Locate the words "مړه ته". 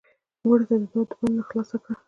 0.47-0.75